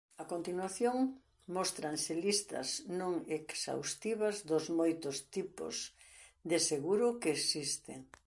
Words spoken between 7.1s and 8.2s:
que existen.